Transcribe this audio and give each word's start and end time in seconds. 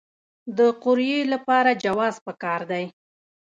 د 0.57 0.59
قوریې 0.83 1.21
لپاره 1.33 1.79
جواز 1.83 2.15
پکار 2.25 2.61
دی؟ 2.71 2.85